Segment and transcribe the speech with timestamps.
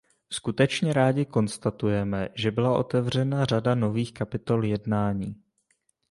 [0.29, 5.35] Skutečně rádi konstatujeme, že byla otevřena řada nových kapitol jednání.